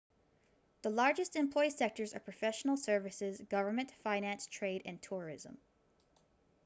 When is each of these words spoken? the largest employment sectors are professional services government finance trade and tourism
the 0.81 0.89
largest 0.89 1.35
employment 1.35 1.77
sectors 1.77 2.15
are 2.15 2.19
professional 2.19 2.75
services 2.75 3.39
government 3.51 3.91
finance 4.03 4.47
trade 4.47 4.81
and 4.83 4.99
tourism 4.99 5.59